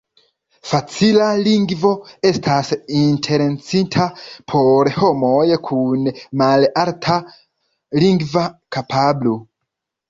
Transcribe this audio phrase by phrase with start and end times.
[0.67, 1.91] Facila Lingvo
[2.29, 4.09] estas intencita
[4.55, 6.11] por homoj kun
[6.45, 7.23] malalta
[8.05, 9.41] lingva kapablo.